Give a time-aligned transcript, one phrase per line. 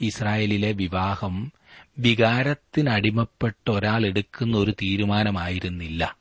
[0.00, 1.52] ഇസ്രായേലിലെ വിവാഹം
[1.98, 6.16] വികാരത്തിനടിമപ്പെട്ട ഒരാൾ എടുക്കുന്ന ഒരു തീരുമാനമായിരുന്നില്ല.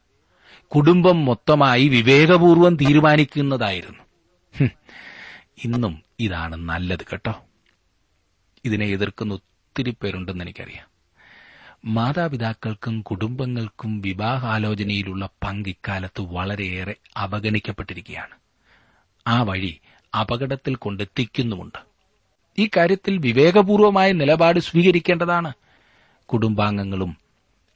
[0.68, 4.04] കുടുംബം മൊത്തമായി വിവേകപൂർവം തീരുമാനിക്കുന്നതായിരുന്നു.
[5.64, 7.44] ഇന്നും ഇതാണ് നല്ലത് കേട്ടോ.
[8.66, 10.88] ഇതിനെ എതിർക്കുന്ന ഒത്തിരി പേരുണ്ടെന്ന് എനിക്കറിയാം.
[11.86, 18.36] മാതാപിതാക്കൾക്കും കുടുംബങ്ങൾക്കും വിവാഹാലോചനയിലുള്ള പങ്ക് ഇക്കാലത്ത് വളരെയേറെ അവഗണിക്കപ്പെട്ടിരിക്കുകയാണ്.
[19.28, 19.80] ആ വഴി
[20.20, 21.95] അപകടത്തിൽ കൊണ്ടെത്തിക്കുന്നുമുണ്ട്.
[22.58, 25.54] ഈ കാര്യത്തിൽ വിവേകപൂർവമായ നിലപാട് സ്വീകരിക്കേണ്ടതാണ്.
[26.26, 27.18] കുടുംബാംഗങ്ങളും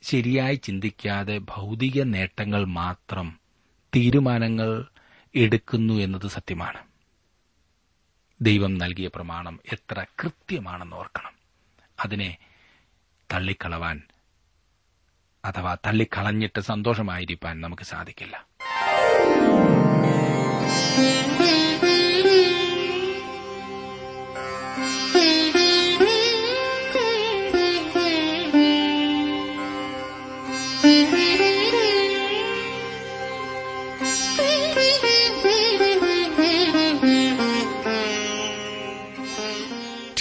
[0.03, 3.39] ശരിയായി ചിന്തിക്കാതെ ഭൗതിക നേട്ടങ്ങൾ മാത്രം
[3.95, 4.85] തീരുമാനങ്ങൾ
[5.35, 6.77] എടുക്കുന്നു എന്നത് സത്യമാണ്.
[8.41, 11.31] ദൈവം നൽകിയ പ്രമാണം എത്ര കൃത്യമാണെന്ന് ഓർക്കണം.
[11.99, 12.37] അതിനെ
[13.33, 14.01] തള്ളിക്കളവാൻ
[15.45, 18.47] അഥവാ തള്ളിക്കളഞ്ഞിട്ട് സന്തോഷമായിരിക്കാൻ നമുക്ക് സാധിക്കില്ല.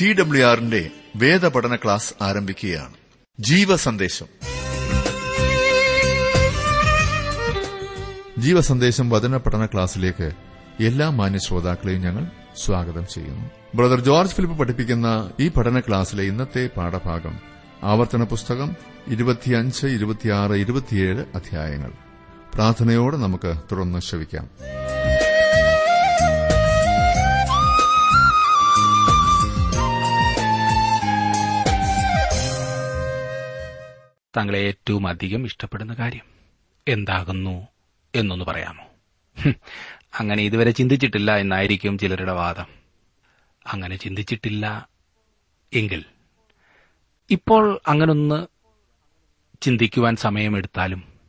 [0.00, 2.92] ടി ഡബ്ല്യു ആറിന്റെ വേദപഠന ക്ലാസ് ആരംഭിക്കുകയാണ്.
[3.40, 4.26] ജീവസന്ദേശം.
[8.38, 10.30] ജീവസന്ദേശം വചന പഠന ക്ലാസ്സിലേക്ക്
[10.80, 13.50] എല്ലാ മാന്യ ശ്രോതാക്കളെയും ഞങ്ങൾ സ്വാഗതം ചെയ്യുന്നു.
[13.74, 17.38] ബ്രദർ ജോർജ് ഫിലിപ്പ് പഠിപ്പിക്കുന്ന ഈ പഠന ക്ലാസ്സിലെ ഇന്നത്തെ പാഠഭാഗം
[17.82, 18.76] ആവർത്തന പുസ്തകം
[19.08, 21.92] ഇരുപത്തിയഞ്ച് ഇരുപത്തിയാറ് ഇരുപത്തിയേഴ് അധ്യായങ്ങൾ.
[22.54, 24.50] പ്രാർത്ഥനയോടെ നമുക്ക് തുടർന്ന് ശ്രവിക്കാം.
[34.36, 36.24] താങ്കളെ ഏറ്റവും അധികം ഇഷ്ടപ്പെടുന്ന കാര്യം.
[36.88, 37.68] എന്താകുന്നു
[38.14, 38.84] എന്നൊന്ന് പറയാമോ?
[40.20, 42.66] അങ്ങനെ ഇതുവരെ ചിന്തിച്ചിട്ടില്ല എന്നായിരിക്കും ചിലരുടെ വാദം.
[43.66, 44.88] അങ്ങനെ ചിന്തിച്ചിട്ടില്ല
[45.72, 46.04] എങ്കിൽ.
[47.30, 48.46] ഇപ്പോൾ അങ്ങനൊന്ന്
[49.60, 51.20] ചിന്തിക്കുവാൻ സമയമെടുത്താലും.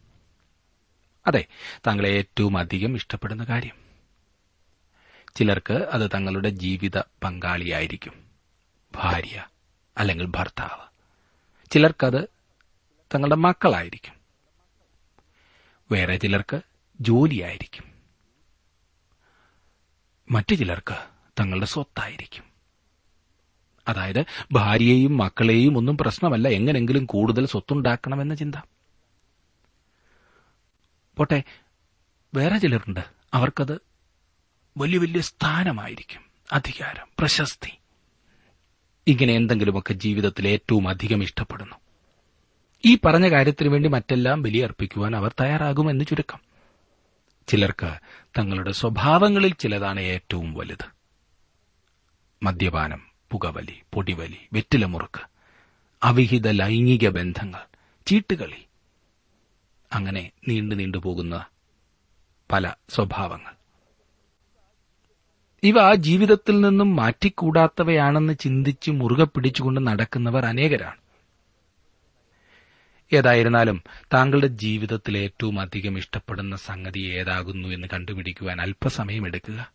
[1.28, 1.46] അതെ
[1.88, 3.76] താങ്കളെ ഏറ്റവും അധികം ഇഷ്ടപ്പെടുന്ന കാര്യം.
[5.36, 8.14] ചിലർക്ക് അത് തങ്ങളുടെ ജീവിത പങ്കാളിയായിരിക്കും.
[8.96, 9.46] ഭാര്യ
[9.98, 10.90] അല്ലെങ്കിൽ ഭർത്താവ്.
[11.72, 12.39] ചിലർക്കത്
[13.14, 14.14] തങ്ങളുടെ മക്കളായിരിക്കും.
[15.92, 16.62] വേറെ ചിലർക്ക്
[17.02, 17.84] ജോലിയായിരിക്കും.
[20.32, 21.08] മറ്റു ചിലർക്ക്
[21.40, 22.44] തങ്ങളുടെ സ്വത്തായിരിക്കും.
[23.88, 26.48] അതായത് ഭാര്യയെയും മക്കളെയും ഒന്നും പ്രശ്നമല്ല.
[26.48, 28.56] എങ്ങനെങ്കിലും കൂടുതൽ സ്വത്തുണ്ടാക്കണമെന്ന ചിന്ത.
[31.18, 31.44] പോട്ടെ
[32.34, 33.00] വേറെ ചിലരുണ്ട്.
[33.34, 33.82] അവർക്കത്
[34.78, 36.22] വലിയ വലിയ സ്ഥാനമായിരിക്കും.
[36.52, 37.72] അധികാരം പ്രശസ്തി.
[39.08, 41.76] ഇങ്ങനെ എന്തെങ്കിലുമൊക്കെ ജീവിതത്തിൽ ഏറ്റവും അധികം ഇഷ്ടപ്പെടുന്നു.
[42.86, 46.40] ഈ പറഞ്ഞ കാര്യത്തിനു വേണ്ടി മറ്റെല്ലാം ബലിയർപ്പിക്കുവാൻ അവർ തയ്യാറാകുമെന്ന് ചുരുക്കം.
[47.48, 47.98] ചിലർക്ക്
[48.38, 50.86] തങ്ങളുടെ സ്വഭാവങ്ങളിൽ ചിലതാണ് ഏറ്റവും വലുത്.
[52.44, 53.02] മദ്യപാനം
[53.32, 55.30] പുകവലി പൊടിവലി വെറ്റിലമുറുക്ക്
[56.04, 57.62] അവിഹിത ലൈംഗിക ബന്ധങ്ങൾ
[58.06, 58.66] ചീട്ടുകളി
[59.94, 61.46] അങ്ങനെ നീണ്ടു നീണ്ടു പോകുന്ന
[62.52, 63.54] പല സ്വഭാവങ്ങൾ.
[65.64, 71.09] ഇവ ജീവിതത്തിൽ നിന്നും മാറ്റിക്കൂടാത്തവയാണെന്ന് ചിന്തിച്ച് മുറുകെ പിടിച്ചുകൊണ്ട് നടക്കുന്നവർ അനേകരാണ്.
[73.14, 73.84] ഏതായിരുന്നാലും
[74.14, 79.72] താങ്കളുടെ ജീവിതത്തിൽ ഏറ്റവും അധികം ഇഷ്ടപ്പെടുന്ന സംഗതി ഏതാകുന്നു എന്ന് കണ്ടുപിടിക്കുവാൻ അല്പസമയം എടുക്കുക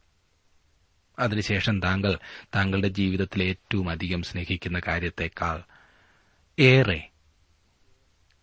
[1.19, 2.19] അതിനുശേഷം താങ്കൾ
[2.55, 5.63] താങ്കളുടെ ജീവിതത്തിൽ ഏറ്റവും അധികം സ്നേഹിക്കുന്ന കാര്യത്തെക്കാൾ
[6.59, 7.09] ഏറെ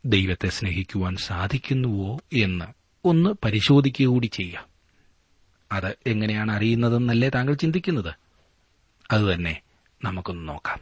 [0.05, 2.65] ദൈവത്തെ സ്നേഹിക്കുവാൻ സാധിക്കുന്നുവോ എന്ന്
[3.05, 4.55] ഒന്ന് പരിശോധിക്കുക കൂടി
[5.71, 8.13] അത് എങ്ങനെയാണ് അറിയുന്നതെന്നല്ലേ താങ്കൾ ചിന്തിക്കുന്നത്?
[9.11, 9.61] അതുതന്നെ
[10.03, 10.79] നമുക്കൊന്ന് നോക്കാം.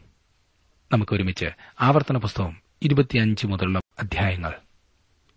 [0.93, 1.45] നമുക്കൊരുമിച്ച്
[1.81, 4.53] ആവർത്തന പുസ്തകം ഇരുപത്തിയഞ്ച് മുതലുള്ള അധ്യായങ്ങൾ.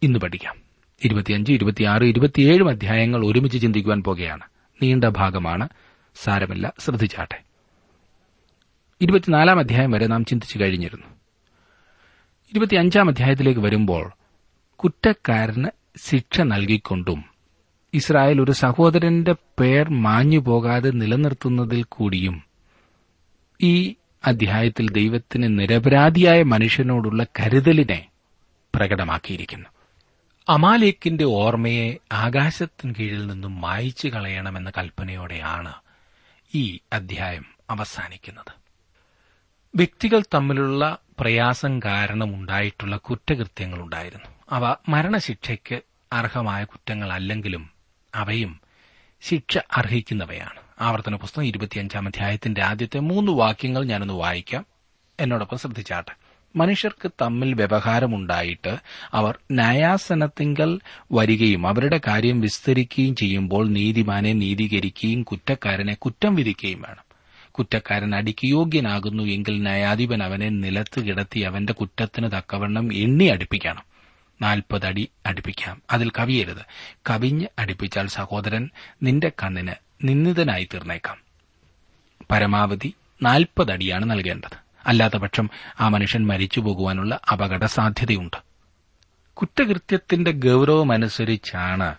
[0.02, 0.56] ഇന്ന് പഠിക്കാം.
[1.04, 4.42] ഇരുപത്തിയഞ്ച് ഇരുപത്തിയാറ് ഇരുപത്തിയേഴും അധ്യായങ്ങൾ ഒരുമിച്ച് ചിന്തിക്കുവാൻ പോകുകയാണ്.
[4.82, 5.68] നീണ്ട ഭാഗമാണ്.
[6.14, 6.72] സാരമില്ല.
[6.78, 7.42] ശ്രദ്ധിച്ചാട്ടെ.
[9.00, 11.06] ഇരുപത്തിനാലാം അധ്യായം വരെ നാം ചിന്തിച്ചു കഴിഞ്ഞിരുന്നു.
[12.52, 14.12] ഇരുപത്തിയഞ്ചാം അധ്യായത്തിലേക്ക് വരുമ്പോൾ
[14.76, 17.24] കുറ്റക്കാരന് ശിക്ഷ നൽകിക്കൊണ്ടും
[17.94, 22.42] ഇസ്രായേൽ ഒരു സഹോദരന്റെ പേർ മാഞ്ഞു പോകാതെ നിലനിർത്തുന്നതിൽ കൂടിയും
[23.62, 28.08] ഈ അധ്യായത്തിൽ ദൈവത്തിന് നിരപരാധിയായ മനുഷ്യനോടുള്ള കരുതലിനെ
[28.74, 29.68] പ്രകടമാക്കിയിരിക്കുന്നു.
[30.48, 35.72] അമാലേക്കിന്റെ ഓർമ്മയെ ആകാശത്തിന് കീഴിൽ നിന്നും മായിച്ചു കളയണമെന്ന കൽപ്പനയോടെയാണ്
[36.54, 38.52] ഈ അധ്യായം അവസാനിക്കുന്നത്.
[39.76, 44.28] വ്യക്തികൾ തമ്മിലുള്ള പ്രയാസം കാരണമുണ്ടായിട്ടുള്ള കുറ്റകൃത്യങ്ങളുണ്ടായിരുന്നു.
[44.50, 45.80] അവ മരണശിക്ഷയ്ക്ക്
[46.12, 47.70] അർഹമായ കുറ്റങ്ങളല്ലെങ്കിലും
[48.14, 48.60] അവയും
[49.22, 50.61] ശിക്ഷ അർഹിക്കുന്നവയാണ്.
[50.82, 54.66] ആവർത്തന പുസ്തകം ഇരുപത്തിയഞ്ചാം അധ്യായത്തിന്റെ ആദ്യത്തെ മൂന്ന് വാക്യങ്ങൾ ഞാനൊന്ന് വായിക്കാം.
[55.20, 56.12] എന്നോടൊപ്പം ശ്രദ്ധിച്ചാട്ടെ.
[56.56, 58.76] മനുഷ്യർക്ക് തമ്മിൽ വ്യവഹാരമുണ്ടായിട്ട്
[59.12, 60.80] അവർ ന്യായാസനത്തിങ്കൽ
[61.12, 67.04] വരികയും അവരുടെ കാര്യം വിസ്തരിക്കുകയും ചെയ്യുമ്പോൾ നീതിമാനെ നീതീകരിക്കുകയും കുറ്റക്കാരനെ കുറ്റം വിധിക്കുകയും വേണം.
[67.50, 73.82] കുറ്റക്കാരൻ അടിക്ക് യോഗ്യനാകുന്നു എങ്കിൽ ന്യായാധിപൻ അവനെ നിലത്ത് കിടത്തി അവന്റെ കുറ്റത്തിന് തക്കവണ്ണം എണ്ണി അടുപ്പിക്കണം.
[74.42, 75.82] നാൽപ്പതടി അടി അടുപ്പിക്കാം.
[75.90, 76.64] അതിൽ കവിയരുത്.
[77.10, 78.70] കവിഞ്ഞ് അടുപ്പിച്ചാൽ സഹോദരൻ
[79.02, 81.16] നിന്റെ കണ്ണിന് നിന്ദിതനായി തീർന്നേക്കാം.
[82.30, 84.62] പരമാവധി നാൽപ്പതടിയാണ് നൽകേണ്ടത്.
[84.86, 85.50] അല്ലാത്തപക്ഷം
[85.80, 88.36] ആ മനുഷ്യൻ മരിച്ചു പോകുവാനുള്ള അപകട സാധ്യതയുണ്ട്
[89.34, 91.94] കുറ്റകൃത്യത്തിന്റെ ഗൌരവമനുസരിച്ചാണ്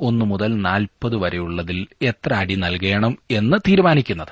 [0.00, 4.28] ഒന്നു മുതൽ നാൽപ്പത് വരെയുള്ളതിൽ എത്ര അടി നൽകണം എന്ന് തീരുമാനിക്കുന്നത്.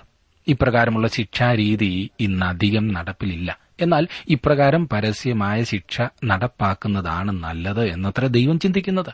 [0.48, 3.58] ഇപ്രകാരമുള്ള ശിക്ഷാരീതി ഇന്ന് അധികം നടപ്പിലില്ല.
[3.80, 9.12] എന്നാൽ ഇപ്രകാരം പരസ്യമായ ശിക്ഷ നടപ്പാക്കുന്നതാണ് നല്ലത് എന്നത്ര ദൈവം ചിന്തിക്കുന്നത്.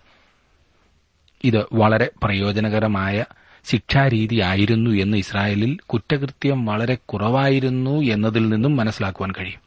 [1.45, 3.25] ഇത് വളരെ പ്രയോജനകരമായ
[3.65, 9.61] ശിക്ഷാരീതിയായിരുന്നു എന്ന് ഇസ്രായേലിൽ കുറ്റകൃത്യം വളരെ കുറവായിരുന്നു എന്നതിൽ നിന്നും മനസ്സിലാക്കുവാൻ കഴിയും.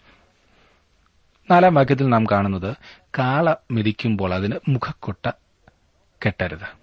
[1.51, 2.75] നാലാം വാക്യത്തിൽ നാം കാണുന്നത്
[3.19, 5.31] കാള മിതിക്കുമ്പോൾ അതിന് മുഖക്കൊട്ട
[6.25, 6.77] കെട്ടരുത്.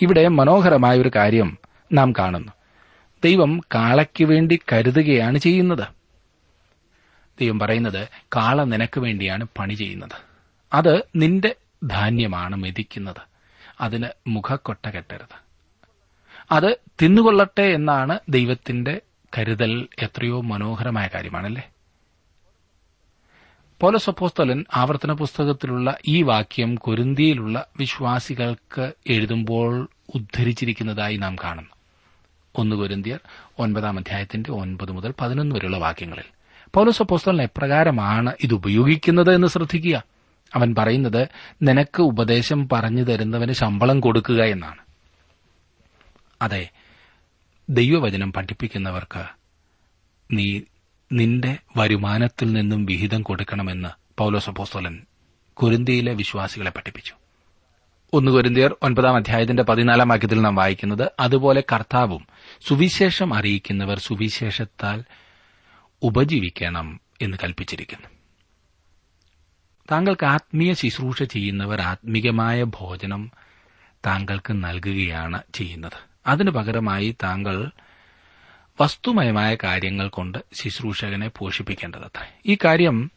[0.00, 1.58] ഇവിടെ മനോഹരമായ ഒരു കാര്യം
[1.92, 2.52] നാം കാണുന്നു.
[3.24, 5.86] ദൈവം കാളയ്ക്ക് വേണ്ടി കരുതുകയാണ് ചെയ്യുന്നത്.
[7.40, 10.24] ദൈവം പറയുന്നത് കാള നിനക്ക് വേണ്ടിയാണ് പണി ചെയ്യുന്നത്.
[10.72, 11.54] അത് നിന്റെ
[11.84, 13.22] ധാന്യമാണ് മെതിക്കുന്നത്.
[13.80, 15.47] അതിന് മുഖക്കൊട്ട കെട്ടരുത്.
[16.50, 19.00] അത് തിന്നുകൊള്ളട്ടെ എന്നാണ് ദൈവത്തിന്റെ
[19.38, 21.68] കരുതൽ എത്രയോ മനോഹരമായ കാര്യമാണല്ലേ?
[23.80, 31.70] പോലസപ്പോസ്തലൻ ആവർത്തന പുസ്തകത്തിലുള്ള ഈ വാക്യം കൊരിന്തിയിലുള്ള വിശ്വാസികൾക്ക് എഴുതുമ്പോൾ ഉദ്ധരിച്ചിരിക്കുന്നതായി നാം കാണുന്നു.
[32.54, 33.18] ഒന്ന് കൊരിന്തിയർ
[33.58, 36.24] ഒൻപതാം അധ്യായത്തിന്റെ ഒൻപത് മുതൽ പതിനൊന്ന് വരെയുള്ള വാക്യങ്ങളിൽ.
[36.74, 40.02] പൗലോസപ്പോസ്തലൻ എപ്രകാരമാണ് ഇത് ഉപയോഗിക്കുന്നത് എന്ന് ശ്രദ്ധിക്കുക.
[40.54, 41.28] അവൻ പറയുന്നത്
[41.62, 44.87] നിനക്ക് ഉപദേശം പറഞ്ഞു തരുന്നവന് ശമ്പളം കൊടുക്കുക എന്നാണ്.
[46.42, 46.68] അതെ
[47.68, 49.24] ദൈവവചനം പഠിപ്പിക്കുന്നവർക്ക്
[50.32, 50.60] നീ
[51.12, 53.88] നിന്റെ വരുമാനത്തിൽ നിന്നും വിഹിതം കൊടുക്കണമെന്ന്
[54.18, 55.02] പൌലോസപ്പോസ്തോലൻ
[55.54, 57.14] കുരുന്തിയിലെ വിശ്വാസികളെ പഠിപ്പിച്ചു.
[58.12, 62.26] ഒന്ന് കുരുന്തിയർ ഒൻപതാം അധ്യായത്തിന്റെ പതിനാലാം വാക്യത്തിൽ നാം വായിക്കുന്നത് അതുപോലെ കർത്താവും
[62.68, 65.04] സുവിശേഷം അറിയിക്കുന്നവർ സുവിശേഷത്താൽ
[66.02, 68.08] ഉപജീവിക്കണം എന്ന് കൽപ്പിച്ചിരിക്കുന്നു.
[69.92, 73.30] താങ്കൾക്ക് ആത്മീയ ശുശ്രൂഷ ചെയ്യുന്നവർ ആത്മീകമായ ഭോജനം
[74.06, 76.07] താങ്കൾക്ക് നൽകുകയാണ് ചെയ്യുന്നത്.
[76.28, 77.70] അതിനു പകരമായി താങ്കൾ
[78.80, 82.24] വസ്തുമയമായ കാര്യങ്ങൾ കൊണ്ട് ശുശ്രൂഷകനെ പോഷിപ്പിക്കേണ്ടതത്ര.
[82.46, 83.10] ഈ കാര്യം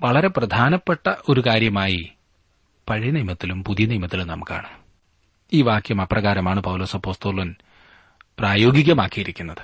[0.00, 2.12] വളരെ പ്രധാനപ്പെട്ട ഒരു കാര്യമായി
[2.88, 4.70] പഴയ നിയമത്തിലും പുതിയ നിയമത്തിലും നാം കാണും.
[5.52, 7.54] ഈ വാക്യം അപ്രകാരമാണ് പൗലോസപ്പോസ്തോലൻ
[8.38, 9.58] പ്രായോഗികമാക്കിയിരിക്കുന്നത്.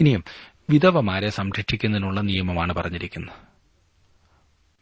[0.00, 0.24] ഇനിയും
[0.70, 3.46] വിധവമാരെ സംരക്ഷിക്കുന്നതിനുള്ള നിയമമാണ് പറഞ്ഞിരിക്കുന്നത്.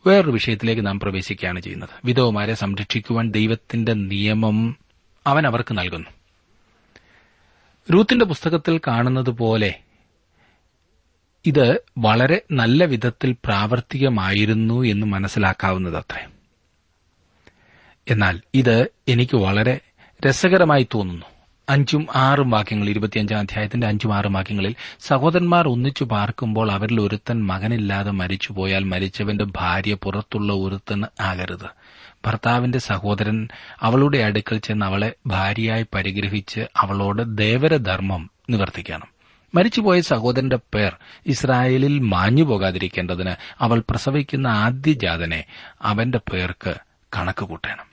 [0.08, 1.88] വേറൊരു വിഷയത്തിലേക്ക് നാം പ്രവേശിക്കുകയാണ് ചെയ്യുന്നത്.
[2.04, 4.76] വിധവമാരെ സംരക്ഷിക്കുവാൻ ദൈവത്തിന്റെ നിയമം
[5.26, 6.10] അവൻ അവർക്ക് നൽകുന്നു.
[7.92, 9.74] രൂത്തിന്റെ പുസ്തകത്തിൽ കാണുന്നത് പോലെ
[11.46, 16.26] ഇത് വളരെ നല്ല വിധത്തിൽ പ്രാവർത്തികമായിരുന്നു എന്ന് മനസ്സിലാക്കാവുന്നതത്രേ.
[18.10, 19.80] എന്നാൽ ഇത് എനിക്ക് വളരെ
[20.26, 21.26] രസകരമായി തോന്നുന്നു.
[21.68, 28.84] അഞ്ചും ആറും വാക്യങ്ങൾ ഇരുപത്തിയഞ്ചാം അധ്യായത്തിന്റെ അഞ്ചും ആറും വാക്യങ്ങളിൽ സഹോദരന്മാർ ഒന്നിച്ചു പാർക്കുമ്പോൾ അവരിൽ ഒരുത്തൻ മകനില്ലാതെ മരിച്ചുപോയാൽ
[28.84, 31.83] മരിച്ചവന്റെ ഭാര്യ പുറത്തുള്ള ഒരുത്തൻ ആകരുത്.
[32.26, 33.48] ഭർത്താവിന്റെ സഹോദരൻ
[33.80, 39.14] അവളുടെ അടുക്കൽ ചെന്ന് അവളെ ഭാര്യയായി പരിഗ്രഹിച്ച് അവളോട് ദേവരധർമ്മം നിവർത്തിക്കണം.
[39.54, 45.44] മരിച്ചുപോയ സഹോദരന്റെ പേർ ഇസ്രായേലിൽ മാഞ്ഞു പോകാതിരിക്കേണ്ടതിന് അവൾ പ്രസവിക്കുന്ന ആദ്യജാതനെ
[45.82, 46.74] അവന്റെ പേർക്ക്
[47.16, 47.86] കണക്ക് കൂട്ടണം.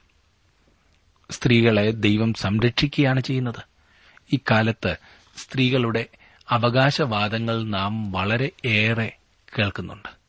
[1.30, 3.62] സ്ത്രീകളെ ദൈവം സംരക്ഷിക്കുകയാണ് ചെയ്യുന്നത്.
[4.32, 4.96] ഇക്കാലത്ത്
[5.36, 6.06] സ്ത്രീകളുടെ
[6.50, 9.16] അവകാശവാദങ്ങൾ നാം വളരെ ഏറെ
[9.58, 10.21] കേൾക്കുന്നുണ്ട്.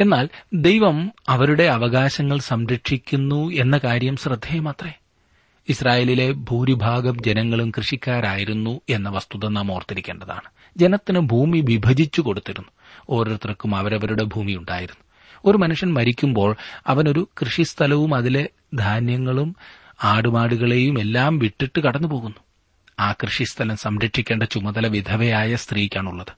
[0.00, 4.92] എന്നാൽ ദൈവം അവരുടെ അവകാശങ്ങൾ സംരക്ഷിക്കുന്നു എന്ന കാര്യം ശ്രദ്ധേയമത്രേ.
[5.68, 10.50] ഇസ്രായേലിലെ ഭൂരിഭാഗം ജനങ്ങളും കൃഷിക്കാരായിരുന്നു എന്ന വസ്തുത നാം ഓർത്തിരിക്കേണ്ടതാണ്.
[10.76, 12.68] ജനത്തിന് ഭൂമി വിഭജിച്ചു കൊടുത്തിരുന്നു.
[13.10, 15.04] ഓരോരുത്തർക്കും അവരവരുടെ ഭൂമി ഉണ്ടായിരുന്നു.
[15.44, 19.56] ഒരു മനുഷ്യൻ മരിക്കുമ്പോൾ അവനൊരു കൃഷിസ്ഥലവും അതിലെ ധാന്യങ്ങളും
[20.04, 22.38] ആടുമാടുകളെയും എല്ലാം വിട്ടിട്ട് കടന്നുപോകുന്നു.
[23.00, 26.32] ആ കൃഷിസ്ഥലം സംരക്ഷിക്കേണ്ട ചുമതല വിധവയായ സ്ത്രീക്കാണുള്ളത്.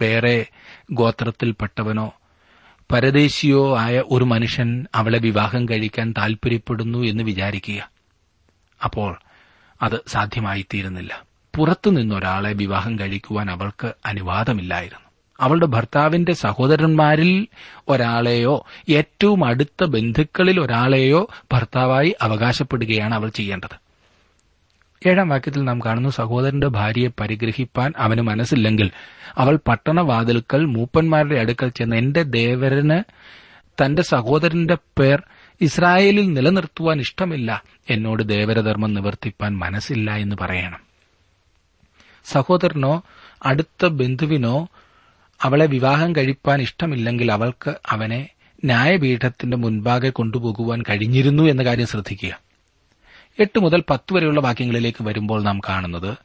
[0.00, 0.46] വേറെ
[0.92, 2.12] ഗോത്രത്തിൽപ്പെട്ടവനോ
[2.92, 7.90] പരദേശിയോ ആയ ഒരു മനുഷ്യൻ അവളെ വിവാഹം കഴിക്കാൻ താൽപര്യപ്പെടുന്നു എന്ന് വിചാരിക്കുക.
[8.84, 9.18] അപ്പോൾ
[9.82, 11.22] അത് സാധ്യമായിത്തീരുന്നില്ല.
[11.56, 15.10] പുറത്തുനിന്നൊരാളെ വിവാഹം കഴിക്കുവാൻ അവൾക്ക് അനുവാദമില്ലായിരുന്നു.
[15.40, 17.46] അവളുടെ ഭർത്താവിന്റെ സഹോദരന്മാരിൽ
[17.88, 23.83] ഒരാളെയോ ഏറ്റവും അടുത്ത ബന്ധുക്കളിൽ ഒരാളെയോ ഭർത്താവായി അവകാശപ്പെടുകയാണ് അവൾ ചെയ്യേണ്ടത്.
[25.06, 28.90] ഏഴാം വാക്യത്തിൽ നാം കാണുന്നു സഹോദരന്റെ ഭാര്യയെ പരിഗ്രഹിപ്പാൻ അവന് മനസ്സില്ലെങ്കിൽ
[29.38, 33.02] അവൾ പട്ടണവാതിൽക്കൽ മൂപ്പന്മാരുടെ അടുക്കൽ ചെന്ന് എന്റെ ദേവരന്
[33.82, 35.22] തന്റെ സഹോദരന്റെ പേർ
[35.60, 37.62] ഇസ്രായേലിൽ നിലനിർത്തുവാൻ ഇഷ്ടമില്ല.
[37.90, 40.80] എന്നോട് ദേവരധർമ്മം നിവർത്തിപ്പാൻ മനസ്സില്ല എന്ന് പറയണം.
[42.24, 43.02] സഹോദരനോ
[43.46, 44.68] അടുത്ത ബന്ധുവിനോ
[45.42, 48.28] അവളെ വിവാഹം കഴിപ്പാൻ ഇഷ്ടമില്ലെങ്കിൽ അവൾക്ക് അവനെ
[48.64, 52.40] ന്യായപീഠത്തിന്റെ മുൻപാകെ കൊണ്ടുപോകുവാൻ കഴിഞ്ഞിരുന്നു എന്ന കാര്യം ശ്രദ്ധിക്കുക.
[53.38, 56.16] എട്ട് മുതൽ പത്ത് വരെയുള്ള വാക്യങ്ങളിലേക്ക് വരുമ്പോൾ നാം കാണുന്നത്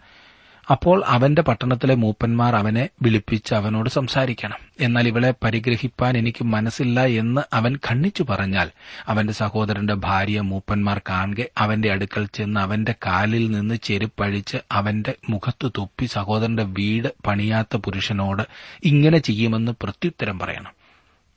[0.72, 4.58] അപ്പോൾ അവന്റെ പട്ടണത്തിലെ മൂപ്പന്മാർ അവനെ വിളിപ്പിച്ച് അവനോട് സംസാരിക്കണം.
[4.80, 8.72] എന്നാൽ ഇവളെ പരിഗ്രഹിപ്പാൻ എനിക്ക് മനസ്സില്ല എന്ന് അവൻ ഖണ്ണിച്ചു പറഞ്ഞാൽ
[9.08, 16.06] അവന്റെ സഹോദരന്റെ ഭാര്യ മൂപ്പന്മാർ കാണുക അവന്റെ അടുക്കൽ ചെന്ന് അവന്റെ കാലിൽ നിന്ന് ചെരുപ്പഴിച്ച് അവന്റെ മുഖത്ത് തുപ്പി
[16.06, 18.44] സഹോദരന്റെ വീട് പണിയാത്ത പുരുഷനോട്
[18.84, 20.72] ഇങ്ങനെ ചെയ്യുമെന്ന് പ്രത്യുത്തരം പറയണം.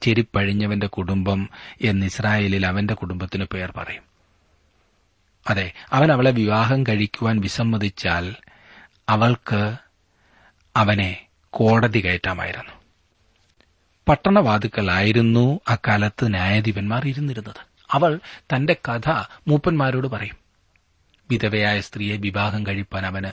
[0.03, 1.51] ചെരുപ്പഴിഞ്ഞവന്റെ കുടുംബം
[1.83, 4.12] എന്ന് ഇസ്രായേലിൽ അവന്റെ കുടുംബത്തിന് പേർ പറയും.
[5.49, 8.35] അതെ അവൻ അവളെ വിവാഹം കഴിക്കുവാൻ വിസമ്മതിച്ചാൽ
[9.09, 9.77] അവൾക്ക്
[10.77, 12.73] അവനെ കോടതി കയറ്റാമായിരുന്നു.
[14.09, 17.67] പട്ടണവാതുക്കളായിരുന്നു അക്കാലത്ത് ന്യായാധിപന്മാർ ഇരുന്നിരുന്നത്.
[17.91, 19.11] അവൾ തന്റെ കഥ
[19.49, 20.37] മൂപ്പന്മാരോട് പറയും.
[21.31, 23.31] വിധവയായ സ്ത്രീയെ വിവാഹം കഴിപ്പാൻ അവന്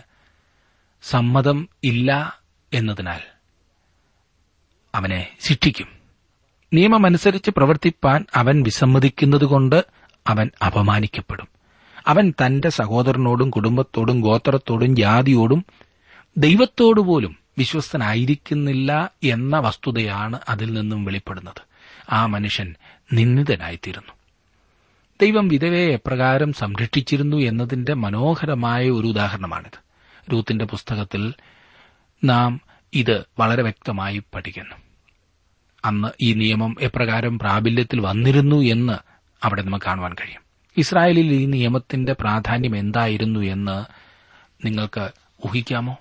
[1.01, 2.39] സമ്മതം ഇല്ല
[2.73, 3.19] എന്നതിനാൽ
[4.95, 5.87] അവനെ ശിക്ഷിക്കും.
[6.73, 9.85] നിയമമനുസരിച്ച് പ്രവർത്തിപ്പാൻ അവൻ വിസമ്മതിക്കുന്നതുകൊണ്ട്
[10.27, 11.58] അവൻ അപമാനിക്കപ്പെടും.
[12.07, 15.65] അവൻ തന്റെ സഹോദരനോടും കുടുംബത്തോടും ഗോത്രത്തോടും ജാതിയോടും
[16.37, 21.61] ദൈവത്തോടു പോലും വിശ്വസ്തനായിരിക്കുന്നില്ല എന്ന വസ്തുതയാണ് അതിൽ നിന്നും വെളിപ്പെടുന്നത്.
[22.09, 22.75] ആ മനുഷ്യൻ
[23.13, 24.13] നിന്ദിതനായിത്തീരുന്നു.
[25.21, 29.79] ദൈവം വിധവയെ എപ്രകാരം സംരക്ഷിച്ചിരുന്നു എന്നതിന്റെ മനോഹരമായ ഒരു ഉദാഹരണമാണിത്.
[30.33, 31.33] രൂത്തിന്റെ പുസ്തകത്തിൽ
[32.23, 32.61] നാം
[32.93, 34.75] ഇത് വളരെ വ്യക്തമായി പഠിക്കുന്നു.
[35.85, 38.93] അന്ന് ഈ നിയമം എപ്രകാരം പ്രാബല്യത്തിൽ വന്നിരുന്നു എന്ന്
[39.43, 40.48] അവിടെ നമുക്ക് കാണുവാൻ കഴിയും.
[40.77, 43.85] ഇസ്രായേലിൽ ഈ നിയമത്തിന്റെ പ്രാധാന്യം എന്തായിരുന്നു എന്ന്
[44.65, 45.09] നിങ്ങൾക്ക്
[45.45, 45.97] ഊഹിക്കാമോ?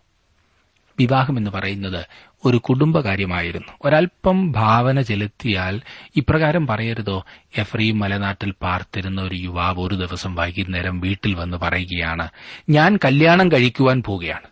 [0.99, 2.07] വിവാഹമെന്ന് പറയുന്നത്
[2.45, 3.73] ഒരു കുടുംബകാര്യമായിരുന്നു.
[3.83, 5.81] ഒരൽപ്പം ഭാവന ചെലുത്തിയാൽ
[6.17, 7.25] ഇപ്രകാരം പറയരുതോ?
[7.57, 12.29] എഫ്രീം മലനാട്ടിൽ പാർത്തിരുന്ന ഒരു യുവാവ് ഒരു ദിവസം വൈകുന്നേരം വീട്ടിൽ വന്ന് പറയുകയാണ്
[12.71, 14.47] ഞാൻ കല്യാണം കഴിക്കുവാൻ പോവുകയാണ്.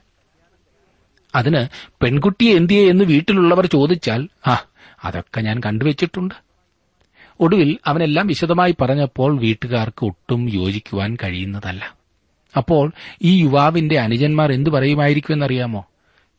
[1.35, 1.69] അതിന്
[2.03, 4.63] പെൺകുട്ടിയെ എന്തിയെ എന്ന് വീട്ടിലുള്ളവർ ചോദിച്ചാൽ ആ
[5.05, 6.46] അതൊക്കെ ഞാൻ കണ്ടുവച്ചിട്ടുണ്ട്.
[7.41, 11.95] ഒടുവിൽ അവനെല്ലാം വിശദമായി പറഞ്ഞപ്പോൾ വീട്ടുകാർക്ക് ഒട്ടും യോജിക്കുവാൻ കഴിയുന്നതല്ല.
[12.57, 15.87] അപ്പോൾ ഈ യുവാവിന്റെ അനുജന്മാർ എന്തു പറയുമായിരിക്കുമെന്നറിയാമോ?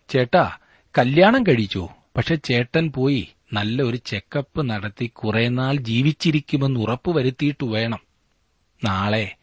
[0.10, 0.58] ചേട്ടാ
[0.98, 1.90] കല്യാണം കഴിച്ചു.
[2.18, 8.00] പക്ഷെ ചേട്ടൻ പോയി നല്ല ഒരു ചെക്കപ്പ് നടത്തി കുറേനാൾ ജീവിച്ചിരിക്കുമെന്ന് ഉറപ്പുവരുത്തിയിട്ട് വേണം.
[8.84, 9.36] നാളെ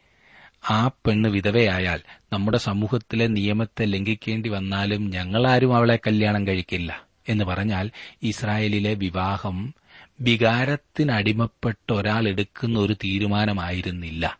[0.69, 2.01] ആ പെണ്ണ് വിധവയായാൽ
[2.33, 7.91] നമ്മുടെ സമൂഹത്തിലെ നിയമത്തെ ലംഘിക്കേണ്ടി വന്നാലും ഞങ്ങളാരും അവളെ കല്യാണം കഴിക്കില്ല എന്ന് പറഞ്ഞാൽ
[8.23, 9.73] ഇസ്രായേലിലെ വിവാഹം
[10.19, 14.39] വികാരത്തിനടിമപ്പെട്ട ഒരാൾ എടുക്കുന്ന ഒരു തീരുമാനമായിരുന്നില്ല.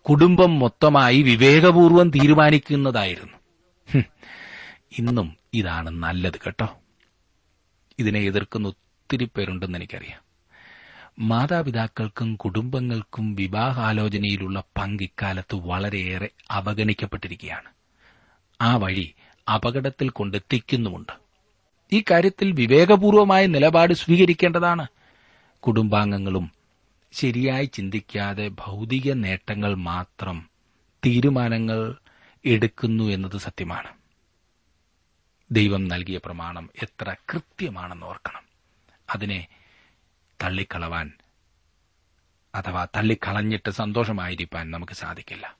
[0.00, 3.36] കുടുംബം മൊത്തമായി വിവേകപൂർവം തീരുമാനിക്കുന്നതായിരുന്നു.
[4.98, 6.78] ഇന്നും ഇതാണ് നല്ലത് കേട്ടോ.
[7.98, 10.20] ഇതിനെ എതിർക്കുന്ന ഒത്തിരി പേരുണ്ടെന്ന് എനിക്കറിയാം.
[11.18, 17.70] മാതാപിതാക്കൾക്കും കുടുംബങ്ങൾക്കും വിവാഹാലോചനയിലുള്ള പങ്ക് ഇക്കാലത്ത് വളരെയേറെ അവഗണിക്കപ്പെട്ടിരിക്കുകയാണ്.
[18.60, 19.14] ആ വഴി
[19.54, 21.12] അപകടത്തിൽ കൊണ്ടെത്തിക്കുന്നുമുണ്ട്.
[21.92, 24.86] ഈ കാര്യത്തിൽ വിവേകപൂർവമായ നിലപാട് സ്വീകരിക്കേണ്ടതാണ്.
[25.60, 26.52] കുടുംബാംഗങ്ങളും
[27.12, 30.50] ശരിയായി ചിന്തിക്കാതെ ഭൗതിക നേട്ടങ്ങൾ മാത്രം
[31.06, 31.94] തീരുമാനങ്ങൾ
[32.44, 33.88] എടുക്കുന്നു എന്നത് സത്യമാണ്.
[35.50, 38.42] ദൈവം നൽകിയ പ്രമാണം എത്ര കൃത്യമാണെന്ന് ഓർക്കണം.
[39.14, 39.46] അതിനെ
[40.42, 41.12] തള്ളിക്കളവാൻ
[42.54, 45.56] അഥവാ തള്ളിക്കളഞ്ഞിട്ട് സന്തോഷമായിരിക്കാൻ നമുക്ക് സാധിക്കില്ല.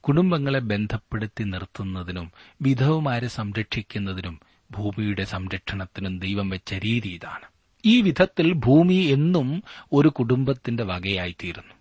[0.00, 2.32] കുടുംബങ്ങളെ ബന്ധപ്പെടുത്തി നിർത്തുന്നതിനും
[2.62, 7.53] വിധവുമാരെ സംരക്ഷിക്കുന്നതിനും ഭൂമിയുടെ സംരക്ഷണത്തിനും ദൈവം വെച്ച രീതി ഇതാണ്.
[7.84, 9.62] ഈ വിധത്തിൽ ഭൂമി എന്നും
[9.92, 11.74] ഒരു കുടുംബത്തിന്റെ വകയായിത്തീരുന്നു.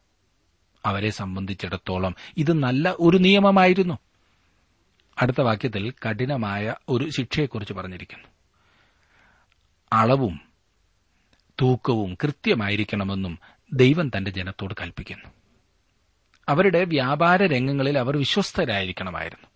[0.85, 3.97] അവരെ സംബന്ധിച്ചിടത്തോളം ഇത് നല്ല ഒരു നിയമമായിരുന്നു.
[5.21, 8.27] അടുത്ത വാക്യത്തിൽ കഠിനമായ ഒരു ശിക്ഷയെക്കുറിച്ച് പറഞ്ഞിരിക്കുന്നു.
[9.93, 10.39] അളവും
[11.61, 13.39] തൂക്കവും കൃത്യമായിരിക്കണമെന്നും
[13.73, 15.29] ദൈവം തന്റെ ജനത്തോട് കൽപ്പിക്കുന്നു.
[16.49, 19.47] അവരുടെ വ്യാപാര രംഗങ്ങളിൽ അവർ വിശ്വസ്തരായിരിക്കണമായിരുന്നു.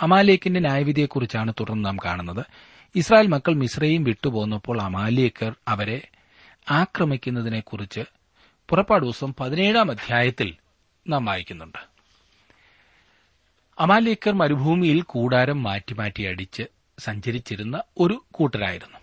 [0.00, 2.44] അമാലേക്കിന്റെ ന്യായവിധിയെക്കുറിച്ചാണ് തുടർന്ന് നാം കാണുന്നത്.
[2.94, 6.08] ഇസ്രായേൽ മക്കൾ മിശ്രയും വിട്ടുപോന്നപ്പോൾ അമാലിയക്കർ അവരെ
[6.70, 8.00] ആക്രമിക്കുന്നതിനെക്കുറിച്ച്
[8.68, 10.54] പുറപ്പാട് ദിവസം പതിനേഴാം അധ്യായത്തിൽ
[11.08, 11.78] നാം വായിക്കുന്നുണ്ട്.
[13.78, 16.62] അമാലിയക്കർ മരുഭൂമിയിൽ കൂടാരം മാറ്റി മാറ്റി അടിച്ച്
[16.98, 19.01] സഞ്ചരിച്ചിരുന്ന ഒരു കൂട്ടരായിരുന്നു.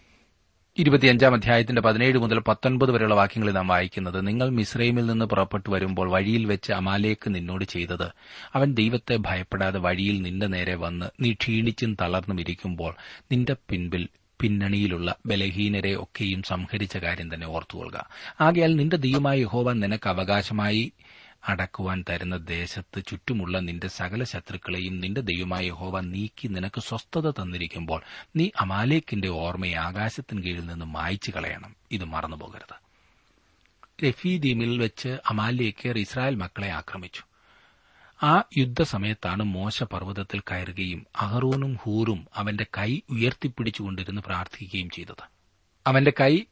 [0.79, 6.45] ഇരുപത്തിയഞ്ചാം അധ്യായത്തിന്റെ പതിനേഴ് മുതൽ പത്തൊൻപത് വരെയുള്ള വാക്യങ്ങളിൽ നാം വായിക്കുന്നത് നിങ്ങൾ മിസ്രൈമിൽ നിന്ന് പുറപ്പെട്ടു വരുമ്പോൾ വഴിയിൽ
[6.45, 8.05] വെച്ച് അമാലേക്ക് നിന്നോട് ചെയ്തത്.
[8.53, 12.93] അവൻ ദൈവത്തെ ഭയപ്പെടാതെ വഴിയിൽ നിന്റെ നേരെ വന്ന് നീ ക്ഷീണിച്ചും തളർന്നും ഇരിക്കുമ്പോൾ
[13.31, 14.07] നിന്റെ പിൻപിൽ
[14.39, 18.09] പിന്നണിയിലുള്ള ബലഹീനരെ ഒക്കെയും സംഹരിച്ച കാര്യം തന്നെ ഓർത്തുകൊള്ളുക.
[18.41, 20.91] ആകയാൽ നിന്റെ ദൈവമായ യഹോവ നിനക്ക് അവകാശമായി
[21.47, 28.01] അടക്കുവാൻ തരുന്ന ദേശത്ത് ചുറ്റുമുള്ള നിന്റെ സകല ശത്രുക്കളെയും നിന്റെ ദൈവമായ ഹോവ നീക്കി നിനക്ക് സ്വസ്ഥത തന്നിരിക്കുമ്പോൾ
[28.35, 31.75] നീ അമാലേക്കിന്റെ ഓർമ്മയെ ആകാശത്തിന് കീഴിൽ നിന്ന് മായ്ച്ചു കളയണം.
[31.91, 32.89] ഇത് മറന്നുപോകരുത്.
[34.05, 37.21] രഫീദീമിൽ വെച്ച് അമാലേക്കർ ഇസ്രായേൽ മക്കളെ ആക്രമിച്ചു.
[38.23, 45.23] ആ യുദ്ധസമയത്താണ് മോശ പർവതത്തിൽ കയറുകയും അഹറൂനും ഹൂറും അവന്റെ കൈ ഉയർത്തിപ്പിടിച്ചുകൊണ്ടിരുന്ന് പ്രാർത്ഥിക്കുകയും ചെയ്തത്.
[45.87, 46.43] അവന്റെ കൈ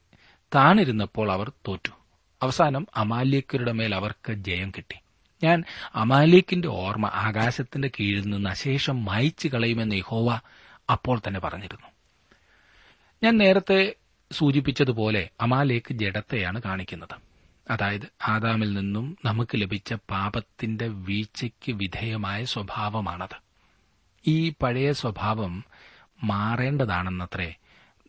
[0.55, 1.91] താണിരുന്നപ്പോൾ അവർ തോറ്റു.
[2.43, 4.95] അവസാനം അമാലിയക്കരുടെ മേൽ അവർക്ക് ജയം കിട്ടി.
[5.43, 5.63] ഞാൻ
[5.95, 10.39] അമാലിയക്കിന്റെ ഓർമ്മ ആകാശത്തിന്റെ കീഴിൽ നിന്ന് അശേഷം മായ്ച്ചു കളയുമെന്ന് യഹോവ
[10.89, 11.87] അപ്പോൾ തന്നെ പറഞ്ഞിരുന്നു.
[13.23, 13.95] ഞാൻ നേരത്തെ
[14.31, 17.15] സൂചിപ്പിച്ചതുപോലെ അമാലേക്ക് ജഡത്തെയാണ് കാണിക്കുന്നത്.
[17.71, 23.41] അതായത് ആദാമിൽ നിന്നും നമുക്ക് ലഭിച്ച പാപത്തിന്റെ വീഴ്ചയ്ക്ക് വിധേയമായ സ്വഭാവമാണത്.
[24.27, 25.65] ഈ പഴയ സ്വഭാവം
[26.23, 27.55] മാറേണ്ടതാണെന്നത്രേ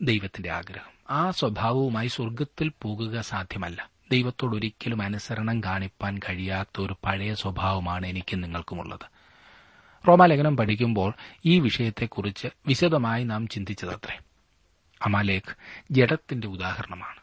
[0.01, 0.91] ദൈവത്തിന്റെ ആഗ്രഹം.
[1.09, 3.98] ആ സ്വഭാവവുമായി സ്വർഗത്തിൽ പോകുക സാധ്യമല്ല.
[4.11, 9.19] ദൈവത്തോട് ഒരിക്കലും അനുസരണം കാണിപ്പാൻ കഴിയാത്ത ഒരു പഴയ സ്വഭാവമാണ് എനിക്ക് നിങ്ങൾക്കുമുള്ളത്.
[10.07, 11.13] റോമാലേഖനം പഠിക്കുമ്പോൾ
[11.45, 14.19] ഈ വിഷയത്തെക്കുറിച്ച് വിശദമായി നാം ചിന്തിച്ചതത്രേ.
[15.01, 15.55] അമാലേഖ്
[15.91, 17.19] ജഡത്തിന്റെ ഉദാഹരണമാണ്.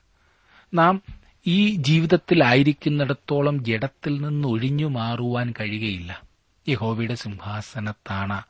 [0.74, 1.02] നാം
[1.46, 6.20] ഈ ജീവിതത്തിലായിരിക്കുന്നിടത്തോളം ജഡത്തിൽ നിന്ന് ഒഴിഞ്ഞു മാറുവാൻ കഴിയുകയില്ല.
[6.68, 8.42] യഹോവയുടെ സിംഹാസനത്താണ.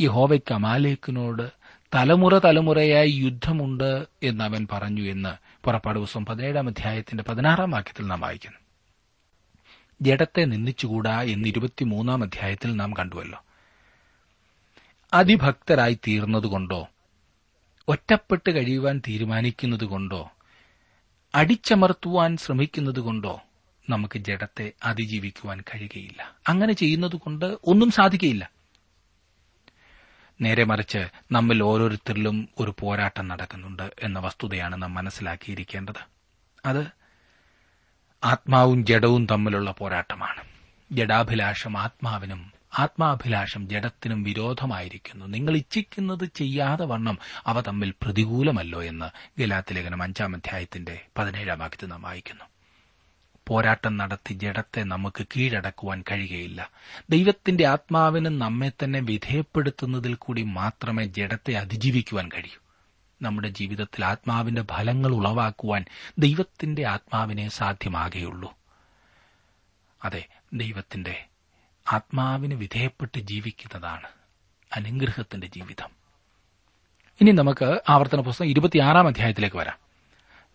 [0.00, 1.50] യഹോവയ്ക്ക് അമാലേക്കിനോട്
[1.94, 8.58] തലമുറ തലമുറയായി യുദ്ധമുണ്ട് എന്ന് അവൻ പറഞ്ഞു എന്ന് പുറപ്പാട് ദിവസം പതിനേഴാം അധ്യായത്തിന്റെ പതിനാറാം വാക്യത്തിൽ നാം വായിക്കുന്നു.
[10.02, 13.44] ജഡത്തെ നിന്ദിച്ചുകൂടാ എന്ന് ഇരുപത്തിമൂന്നാം അധ്യായത്തിൽ നാം കണ്ടുവല്ലോ.
[15.12, 16.88] അതിഭക്തരായി തീർന്നതുകൊണ്ടോ?
[17.88, 20.30] ഒറ്റപ്പെട്ട് കഴിയുവാൻ തീരുമാനിക്കുന്നതുകൊണ്ടോ
[21.34, 23.40] അടിച്ചമർത്തുവാൻ ശ്രമിക്കുന്നതുകൊണ്ടോ
[23.90, 26.36] നമുക്ക് ജഡത്തെ അതിജീവിക്കുവാൻ കഴിയുകയില്ല.
[26.48, 28.57] അങ്ങനെ ചെയ്യുന്നതുകൊണ്ട് ഒന്നും സാധിക്കയില്ല
[30.40, 36.08] നേരെ മറിച്ച് നമ്മിൽ ഓരോരുത്തരിലും ഒരു പോരാട്ടം നടക്കുന്നുണ്ട് എന്ന വസ്തുതയാണ് നാം മനസ്സിലാക്കിയിരിക്കേണ്ടത്.
[36.66, 36.86] അത്
[38.24, 40.42] ആത്മാവും ജഡവും തമ്മിലുള്ള പോരാട്ടമാണ്.
[40.92, 45.26] ജഡാഭിലാഷം ആത്മാവിനും ആത്മാഭിലാഷം ജഡത്തിനും വിരോധമായിരിക്കുന്നു.
[45.26, 52.44] നിങ്ങൾ ഇച്ഛിക്കുന്നത് ചെയ്യാതെ വണ്ണം അവ തമ്മിൽ പ്രതികൂലമല്ലോ എന്ന് ഗലാത്തിലേഖനം അഞ്ചാം അധ്യായത്തിന്റെ പതിനേഴാം വാക്യത്തിൽ നാം വായിക്കുന്നു.
[53.48, 56.70] പോരാട്ടം നടത്തി ജഡത്തെ നമുക്ക് കീഴടക്കുവാൻ കഴിയുകയില്ല.
[57.10, 62.62] ദൈവത്തിന്റെ ആത്മാവിന് നമ്മെ തന്നെ വിധേയപ്പെടുത്തുന്നതിൽ കൂടി മാത്രമേ ജഡത്തെ അതിജീവിക്കുവാൻ കഴിയൂ.
[63.22, 65.84] നമ്മുടെ ജീവിതത്തിൽ ആത്മാവിന്റെ ഫലങ്ങൾ ഉളവാക്കുവാൻ
[66.18, 68.54] ദൈവത്തിന്റെ ആത്മാവിനെ സാധ്യമാകുകയുള്ളൂ.
[70.04, 71.26] അതെ ദൈവത്തിന്റെ
[71.92, 74.06] ആത്മാവിന് വിധേയപ്പെട്ട് ജീവിക്കുന്നതാണ്
[74.76, 75.88] അനുഗ്രഹത്തിന്റെ ജീവിതം.
[77.20, 79.87] ഇനി നമുക്ക് ആവർത്തന പുസ്തകം ഇരുപത്തിയാറാം അധ്യായത്തിലേക്ക് വരാം.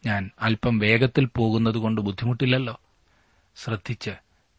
[0.05, 2.82] ഞാൻ അല്പം വേഗത്തിൽ പോകുന്നത് കൊണ്ട് ബുദ്ധിമുട്ടില്ലല്ലോ.
[3.56, 4.12] ശ്രദ്ധിച്ച്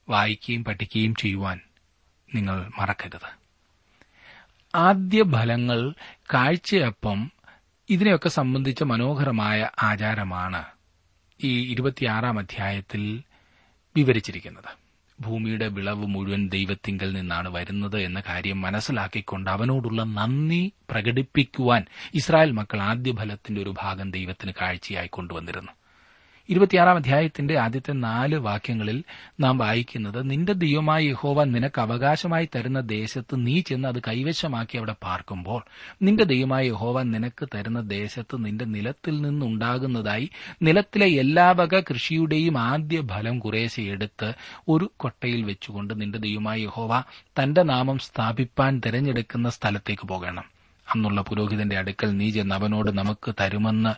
[0.09, 1.61] വായിക്കുകയും പഠിക്കുകയും ചെയ്യുവാൻ
[2.35, 3.39] നിങ്ങൾ മറക്കരുത്.
[4.75, 5.95] ആദ്യ ഫലങ്ങൾ
[6.35, 7.33] കാഴ്ചയപ്പം
[7.91, 10.65] ഇതിനെയൊക്കെ സംബന്ധിച്ച മനോഹരമായ ആചാരമാണ്
[11.45, 13.23] ഈ ഇരുപത്തിയാറാം അധ്യായത്തിൽ
[13.97, 14.84] വിവരിച്ചിരിക്കുന്നത്.
[15.19, 23.13] ഭൂമിയുടെ വിളവ് മുഴുവൻ ദൈവത്തിങ്കൽ നിന്നാണ് വരുന്നത് എന്ന കാര്യം മനസ്സിലാക്കിക്കൊണ്ട് അവനോടുള്ള നന്ദി പ്രകടിപ്പിക്കുവാൻ ഇസ്രായേൽ മക്കൾ ആദ്യ
[23.13, 25.73] ഫലത്തിന്റെ ഒരു ഭാഗം ദൈവത്തിന് കാഴ്ചയായി കൊണ്ടുവന്നിരുന്നു.
[26.49, 28.99] ഇരുപത്തിയാറാം അധ്യായത്തിന്റെ ആദ്യത്തെ നാല് വാക്യങ്ങളിൽ
[29.41, 35.61] നാം വായിക്കുന്നത് നിന്റെ ദൈവമായ യഹോവ നിനക്ക് അവകാശമായി തരുന്ന ദേശത്ത് നീ ചെന്ന് അത് കൈവശമാക്കി അവിടെ പാർക്കുമ്പോൾ
[36.03, 40.27] നിന്റെ ദൈവമായ യഹോവ നിനക്ക് തരുന്ന ദേശത്ത് നിന്റെ നിലത്തിൽ നിന്നുണ്ടാകുന്നതായി
[40.63, 44.29] നിലത്തിലെ എല്ലാ വക കൃഷിയുടെയും ആദ്യ ഫലം കുറേശ്ശെ എടുത്ത്
[44.69, 46.93] ഒരു കൊട്ടയിൽ വെച്ചുകൊണ്ട് നിന്റെ ദൈവമായ യഹോവ
[47.41, 50.47] തന്റെ നാമം സ്ഥാപിപ്പാൻ തിരഞ്ഞെടുക്കുന്ന സ്ഥലത്തേക്ക് പോകണം.
[50.87, 53.93] അന്നുള്ള പുരോഹിതന്റെ അടുക്കൽ നീ ചെന്ന് അവനോട് നമുക്ക് തരുമെന്ന്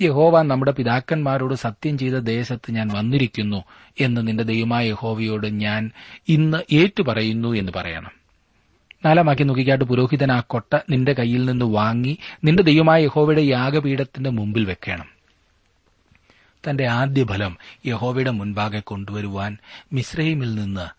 [0.00, 3.64] യഹോവ നമ്മുടെ പിതാക്കന്മാരോട് സത്യം ചെയ്ത ദേശത്ത് ഞാൻ വന്നിരിക്കുന്നു
[4.00, 5.90] എന്ന് നിന്റെ ദൈവമായ യഹോവയോട് ഞാൻ
[6.28, 8.10] ഇന്ന് ഏറ്റുപറയുന്നു എന്ന് പറയണം.
[9.04, 15.06] നാലാമാക്കി നോക്കിക്കാട്ട് പുരോഹിതൻ ആ കൊട്ട നിന്റെ കയ്യിൽ നിന്ന് വാങ്ങി നിന്റെ ദൈവമായ യഹോവയുടെ യാഗപീഠത്തിന്റെ മുമ്പിൽ വെക്കണം.
[16.68, 17.56] തന്റെ ആദ്യ ഫലം
[17.86, 19.56] യഹോവയുടെ മുൻപാകെ കൊണ്ടുവരുവാൻ
[19.92, 20.97] മിശ്രയിമിൽ നിന്ന്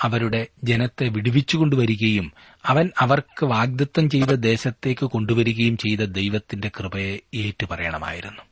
[0.00, 2.32] അവരുടെ ജനത്തെ വിടുവിച്ചുകൊണ്ടുവരികയും
[2.64, 8.42] അവൻ അവർക്ക് വാഗ്ദത്തം ചെയ്ത ദേശത്തേക്ക് കൊണ്ടുവരികയും ചെയ്ത ദൈവത്തിന്റെ കൃപയെ ഏറ്റുപറയണമായിരുന്നു.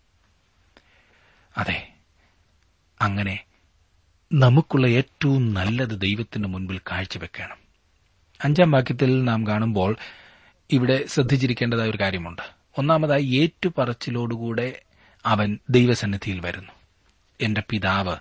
[1.58, 1.88] അതെ
[3.02, 3.44] അങ്ങനെ
[4.32, 7.56] നമുക്കുള്ള ഏറ്റവും നല്ലത് ദൈവത്തിന്റെ മുൻപിൽ കാഴ്ചവെക്കണം.
[8.44, 9.96] അഞ്ചാം വാക്യത്തിൽ നാം കാണുമ്പോൾ
[10.70, 12.42] ഇവിടെ ശ്രദ്ധിച്ചിരിക്കേണ്ടതായ ഒരു കാര്യമുണ്ട്.
[12.78, 14.82] ഒന്നാമതായി ഏറ്റുപറച്ചിലോടുകൂടെ
[15.26, 16.72] അവൻ ദൈവസന്നിധിയിൽ വരുന്നു.
[17.40, 18.16] എന്റെ പിതാവ്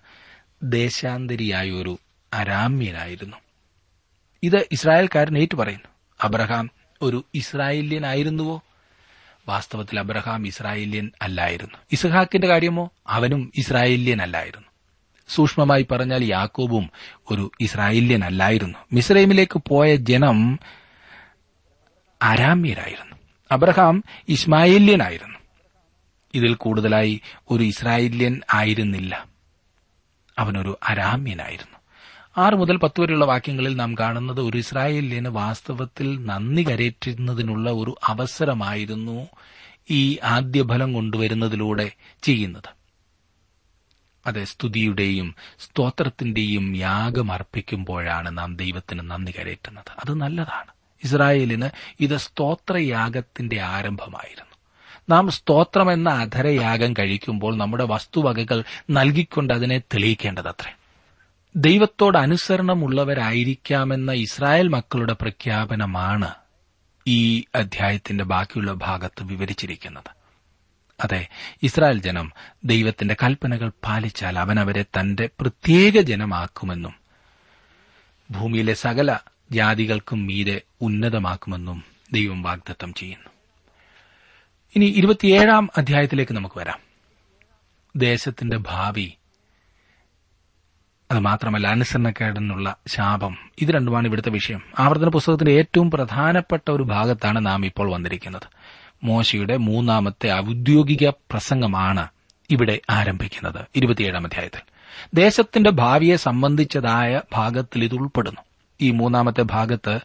[0.63, 1.99] ദേശാന്തരിയായ ഒരു
[2.35, 3.37] അരാമ്യനായിരുന്നു.
[4.43, 5.87] ഇത് ഇസ്രായേൽക്കാരൻ ഏറ്റുപറയുന്നു
[6.23, 6.69] അബ്രഹാം
[7.01, 8.61] ഒരു ഇസ്രായേല്യനായിരുന്നുവോ?
[9.47, 11.77] വാസ്തവത്തിൽ അബ്രഹാം ഇസ്രായേലിയൻ അല്ലായിരുന്നു.
[11.91, 12.89] ഇസ്ഹാക്കിന്റെ കാര്യമോ?
[13.07, 14.67] അവനും ഇസ്രായേല്യൻ അല്ലായിരുന്നു
[15.27, 16.89] സൂക്ഷ്മമായി പറഞ്ഞാൽ യാക്കോബും
[17.31, 20.59] ഒരു ഇസ്രായേല്യൻ അല്ലായിരുന്നു മിസ്രൈമിലേക്ക് പോയ ജനം
[22.21, 23.15] അരാമ്യരായിരുന്നു.
[23.51, 25.39] അബ്രഹാം ഇസ്മായേല്യനായിരുന്നു.
[26.33, 27.21] ഇതിൽ കൂടുതലായി
[27.51, 29.25] ഒരു ഇസ്രായേല്യൻ ആയിരുന്നില്ല.
[30.39, 31.74] അവനൊരു അരാമ്യനായിരുന്നു.
[32.37, 39.27] ആറ് മുതൽ പത്ത് വരെയുള്ള വാക്യങ്ങളിൽ നാം കാണുന്നത് ഒരു ഇസ്രായേലിന് വാസ്തവത്തിൽ നന്ദി കരയറ്റുന്നതിനുള്ള ഒരു അവസരമായിരുന്നു
[39.89, 42.69] ഈ ആദ്യ ഫലം കൊണ്ടുവരുന്നതിലൂടെ ചെയ്യുന്നത്.
[44.25, 49.91] അതെ സ്തുതിയുടെയും സ്തോത്രത്തിന്റെയും യാഗം അർപ്പിക്കുമ്പോഴാണ് നാം ദൈവത്തിന് നന്ദി കരയറ്റുന്നത്.
[49.99, 50.71] അത് നല്ലതാണ്.
[51.03, 51.69] ഇസ്രായേലിന്
[51.99, 54.55] ഇത് സ്തോത്രയാഗത്തിന്റെ ആരംഭമായിരുന്നു.
[55.09, 60.73] നാം സ്തോത്രം എന്ന അധരയാഗം കഴിക്കുമ്പോൾ നമ്മുടെ വസ്തുവകകൾ നൽകിക്കൊണ്ട് അതിനെ തെളിയിക്കേണ്ടതത്രേ.
[61.57, 66.33] ദൈവത്തോട് അനുസരണമുള്ളവരായിരിക്കാമെന്ന ഇസ്രായേൽ മക്കളുടെ പ്രഖ്യാപനമാണ്
[67.07, 70.09] ഈ അധ്യായത്തിന്റെ ബാക്കിയുള്ള ഭാഗത്ത് വിവരിച്ചിരിക്കുന്നത്.
[71.03, 71.27] അതെ
[71.63, 72.31] ഇസ്രായേൽ ജനം
[72.63, 76.93] ദൈവത്തിന്റെ കൽപ്പനകൾ പാലിച്ചാൽ അവൻ അവരെ തന്റെ പ്രത്യേക ജനമാക്കുമെന്നും
[78.31, 79.19] ഭൂമിയിലെ സകല
[79.51, 83.29] ജാതികൾക്കും മീരെ ഉന്നതമാക്കുമെന്നും ദൈവം വാഗ്ദത്തം ചെയ്യുന്നു.
[84.75, 86.79] ഇനി ഇരുപത്തിയേഴാം അധ്യായത്തിലേക്ക് നമുക്ക് വരാം.
[87.95, 89.17] ദേശത്തിന്റെ ഭാവി
[91.11, 93.37] അത് മാത്രമല്ല അനുസരണക്കേടിനുള്ള ശാപം.
[93.61, 94.61] ഇത് രണ്ടുമാണ് ഇവിടുത്തെ വിഷയം.
[94.79, 98.41] ആവർത്തന പുസ്തകത്തിന്റെ ഏറ്റവും പ്രധാനപ്പെട്ട ഒരു ഭാഗത്താണ് നാം ഇപ്പോൾ വന്നിരിക്കുന്നത്.
[99.03, 102.07] മോശയുടെ മൂന്നാമത്തെ ഔദ്യോഗിക പ്രസംഗമാണ്
[102.51, 104.61] ഇവിടെ ആരംഭിക്കുന്നത് ഇരുപത്തിയേഴാം അധ്യായത്തിൽ.
[105.13, 108.41] ദേശത്തിന്റെ ഭാവിയെ സംബന്ധിച്ചതായ ഭാഗത്തിൽ ഇത് ഉൾപ്പെടുന്നു.
[108.81, 109.99] ഈ മൂന്നാമത്തെ ഭാഗത്ത്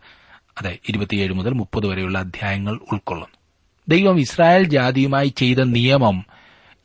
[0.58, 3.36] അതെ ഇരുപത്തിയേഴ് മുതൽ മുപ്പത് വരെയുള്ള അധ്യായങ്ങൾ ഉൾക്കൊള്ളുന്നു.
[3.88, 6.26] ദൈവം ഇസ്രായേൽ ജാതിയുമായി ചെയ്ത നിയമം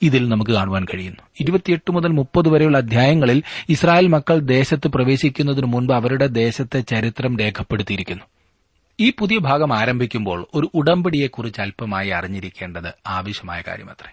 [0.02, 1.24] ഇതിൽ നമുക്ക് കാണുവാൻ കഴിയുന്നു.
[1.40, 8.24] ഇരുപത്തിയെട്ട് മുതൽ മുപ്പത് വരെയുള്ള അധ്യായങ്ങളിൽ ഇസ്രായേൽ മക്കൾ ദേശത്ത് പ്രവേശിക്കുന്നതിനു മുൻപ് അവരുടെ ദേശത്തെ ചരിത്രം രേഖപ്പെടുത്തിയിരിക്കുന്നു.
[9.00, 14.12] ഈ പുതിയ ഭാഗം ആരംഭിക്കുമ്പോൾ ഒരു ഉടമ്പടിയെക്കുറിച്ച് അല്പമായി അറിഞ്ഞിരിക്കേണ്ടത് ആവശ്യമായ കാര്യമത്രേ.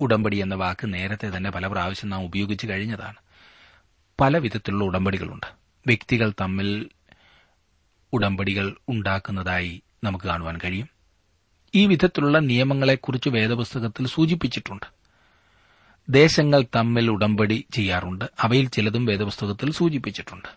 [0.00, 3.16] ഉടമ്പടി എന്ന വാക്ക് നേരത്തെ തന്നെ പല പ്രാവശ്യം നാം ഉപയോഗിച്ചു കഴിഞ്ഞതാണ്.
[4.20, 5.46] പല വിധത്തിലുള്ള ഉടമ്പടികളുണ്ട്.
[5.86, 6.86] വ്യക്തികൾ തമ്മിൽ
[8.12, 10.88] ഉടമ്പടികൾ ഉണ്ടാക്കുന്നതായി നമുക്ക് കാണുവാൻ കഴിയും.
[11.74, 14.97] ഈ വിധത്തിലുള്ള നിയമങ്ങളെക്കുറിച്ച് വേദപുസ്തകത്തിൽ സൂചിപ്പിച്ചിട്ടുണ്ട്.
[16.10, 18.24] ദേശങ്ങൾ തമ്മിൽ ഉടമ്പടി ചെയ്യാറുണ്ട്.
[18.40, 20.48] അവയിൽ ചിലതും വേദപുസ്തകത്തിൽ സൂചിപ്പിച്ചിട്ടുണ്ട്.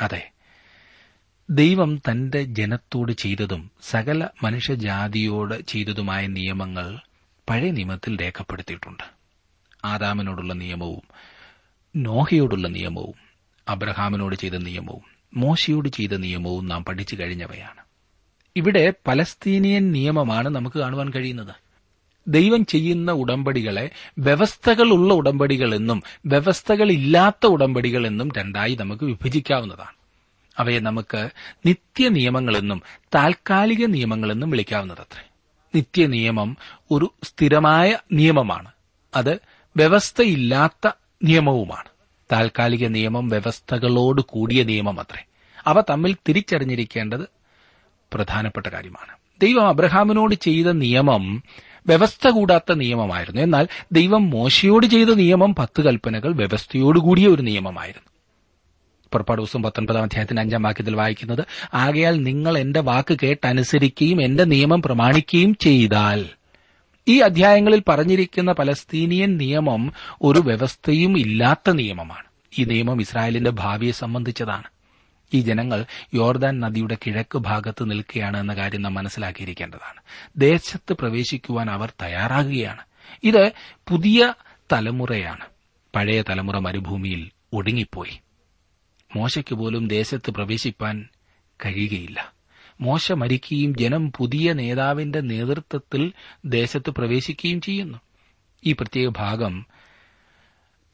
[0.00, 0.30] അതെ.
[1.50, 6.98] ദൈവം തന്റെ ജനത്തോട് ചെയ്തതും സകല മനുഷ്യജാതിയോട് ചെയ്തതുമായ നിയമങ്ങൾ
[7.48, 9.02] പഴയ നിയമത്തിൽ രേഖപ്പെടുത്തിയിട്ടുണ്ട്.
[9.84, 11.02] ആദാമിനോടുള്ള നിയമവും
[11.96, 13.14] നോഹയോടുള്ള നിയമവും
[13.68, 15.02] അബ്രഹാമിനോട് ചെയ്ത നിയമവും
[15.34, 17.80] മോശയോട് ചെയ്ത നിയമവും നാം പഠിച്ചു കഴിഞ്ഞവയാണ്.
[18.56, 21.65] ഇവിടെ പലസ്തീനിയൻ നിയമമാണ് നമുക്ക് കാണുവാൻ കഴിയുന്നത്.
[22.28, 29.96] ദൈവം ചെയ്യുന്ന ഉടമ്പടികളെ വ്യവസ്ഥകളുള്ള ഉടമ്പടികൾ എന്നും വ്യവസ്ഥകളില്ലാത്ത ഉടമ്പടികൾ എന്നും രണ്ടായി നമുക്ക് വിഭജിക്കാവുന്നതാണ്.
[30.58, 31.30] അവയെ നമുക്ക്
[31.66, 32.82] നിത്യ നിയമങ്ങളെന്നും
[33.14, 35.28] താൽക്കാലിക നിയമങ്ങളെന്നും വിളിക്കാവുന്നതത്രേ.
[35.74, 36.56] നിത്യ നിയമം
[36.90, 38.70] ഒരു സ്ഥിരമായ നിയമമാണ്.
[39.16, 39.40] അത്
[39.76, 40.90] വ്യവസ്ഥയില്ലാത്ത
[41.24, 41.88] നിയമവുമാണ്.
[42.32, 45.24] താൽക്കാലിക നിയമം വ്യവസ്ഥകളോട് കൂടിയ നിയമം അത്രേ
[45.66, 47.28] അവ തമ്മിൽ തിരിച്ചറിഞ്ഞിരിക്കേണ്ടത്
[48.12, 49.12] പ്രധാനപ്പെട്ട കാര്യമാണ്.
[49.42, 51.42] ദൈവം അബ്രഹാമിനോട് ചെയ്ത നിയമം
[51.88, 53.42] വ്യവസ്ഥ കൂടാത്ത നിയമമായിരുന്നു.
[53.42, 58.08] എന്നാൽ ദൈവം മോശയോട് ചെയ്ത നിയമം പത്ത് കൽപ്പനകൾ വ്യവസ്ഥയോടുകൂടിയ ഒരു നിയമമായിരുന്നു.
[59.12, 61.44] പുറപ്പാട് ദിവസം പത്തൊൻപതാം അധ്യായത്തിന് അഞ്ചാം വാക്യത്തിൽ വായിക്കുന്നത്
[61.74, 66.26] ആകയാൽ നിങ്ങൾ എന്റെ വാക്ക് കേട്ടനുസരിക്കുകയും എന്റെ നിയമം പ്രമാണിക്കുകയും ചെയ്താൽ.
[67.08, 72.26] ഈ അധ്യായങ്ങളിൽ പറഞ്ഞിരിക്കുന്ന പലസ്തീനിയൻ നിയമം ഒരു വ്യവസ്ഥയും ഇല്ലാത്ത നിയമമാണ്.
[72.58, 74.75] ഈ നിയമം ഇസ്രായേലിന്റെ ഭാവിയെ സംബന്ധിച്ചതാണ്.
[75.34, 75.84] ഈ ജനങ്ങൾ
[76.14, 80.00] യോർദാൻ നദിയുടെ കിഴക്ക് ഭാഗത്ത് നിൽക്കുകയാണ് എന്ന കാര്യം നാം മനസ്സിലാക്കിയിരിക്കേണ്ടതാണ്.
[80.36, 82.82] ദേശത്ത് പ്രവേശിക്കുവാൻ അവർ തയ്യാറാകുകയാണ്.
[83.24, 83.52] ഇത്
[83.88, 84.34] പുതിയ
[84.72, 85.46] തലമുറയാണ്.
[85.96, 88.20] പഴയ തലമുറ മരുഭൂമിയിൽ ഒടുങ്ങിപ്പോയി.
[89.16, 91.08] മോശയ്ക്ക് പോലും ദേശത്ത് പ്രവേശിപ്പാൻ
[91.64, 92.32] കഴിയുകയില്ല.
[92.80, 96.12] മോശ മരിക്കുകയും ജനം പുതിയ നേതാവിന്റെ നേതൃത്വത്തിൽ
[96.44, 97.98] ദേശത്ത് പ്രവേശിക്കുകയും ചെയ്യുന്നു.
[98.66, 99.66] ഈ പ്രത്യേക ഭാഗം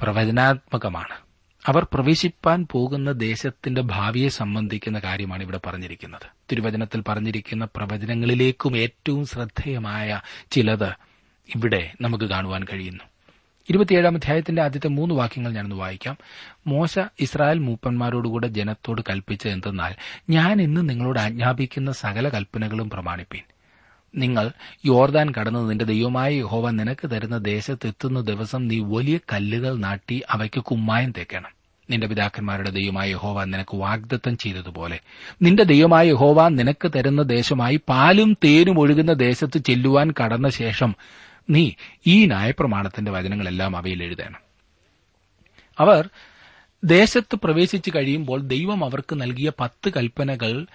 [0.00, 1.31] പ്രവചനാത്മകമാണ്.
[1.66, 6.26] അവർ പ്രവേശിപ്പാൻ പോകുന്ന ദേശത്തിന്റെ ഭാവിയെ സംബന്ധിക്കുന്ന കാര്യമാണ് ഇവിടെ പറഞ്ഞിരിക്കുന്നത്.
[6.50, 10.20] തിരുവചനത്തിൽ പറഞ്ഞിരിക്കുന്ന പ്രവചനങ്ങളിലേക്കും ഏറ്റവും ശ്രദ്ധേയമായ
[10.50, 10.88] ചിലത്
[11.54, 13.04] ഇവിടെ നമുക്ക് കാണുവാൻ കഴിയുന്നു.
[13.68, 16.16] ഇരുപത്തിയേഴാം അധ്യായത്തിന്റെ ആദ്യത്തെ മൂന്ന് വാക്യങ്ങൾ ഞാനൊന്ന് വായിക്കാം.
[16.66, 19.94] മോശ ഇസ്രായേൽ മൂപ്പന്മാരോടുകൂടെ ജനത്തോട് കൽപ്പിച്ചത് എന്തെന്നാൽ
[20.30, 23.42] ഞാൻ ഇന്ന് നിങ്ങളോട് ആജ്ഞാപിക്കുന്ന സകല കൽപ്പനകളും പ്രമാണിപ്പീൻ.
[24.16, 24.50] നിങ്ങൾ
[24.86, 31.10] യോർദാൻ കടന്ന് നിന്റെ ദൈവമായ യഹോവ നിനക്ക് തരുന്ന ദേശത്തെത്തുന്ന ദിവസം നീ വലിയ കല്ലുകൾ നാട്ടി അവയ്ക്ക് കുമ്മായം
[31.10, 31.50] തേക്കണം.
[31.90, 35.00] നിന്റെ പിതാക്കന്മാരുടെ ദൈവമായ യഹോവ നിനക്ക് വാഗ്ദത്തം ചെയ്തതുപോലെ.
[35.42, 40.94] നിന്റെ ദൈവമായ യഹോവ നിനക്ക് തരുന്ന ദേശമായി പാലും തേനും ഒഴുകുന്ന ദേശത്ത് ചെല്ലുവാൻ കടന്ന ശേഷം
[41.50, 41.70] നീ
[42.06, 44.40] ഈ ന്യായപ്രമാണത്തിന്റെ വചനങ്ങളെല്ലാം അവയിൽ എഴുതണം.
[45.78, 46.10] അവർ
[46.84, 50.66] ദേശത്ത് പ്രവേശിച്ച് കഴിയുമ്പോൾ ദൈവം അവർക്ക് നൽകിയ പത്ത് കൽപ്പനകൾ